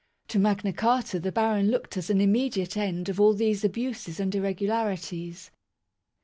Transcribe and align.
To 0.29 0.39
Magna 0.39 0.73
Carta 0.73 1.19
the 1.19 1.31
baron 1.31 1.69
looked 1.69 1.95
as 1.95 2.09
an 2.09 2.21
immediate 2.21 2.75
end 2.75 3.07
of 3.07 3.19
all 3.21 3.35
these 3.35 3.63
abuses 3.63 4.19
and 4.19 4.33
irregularities. 4.33 5.51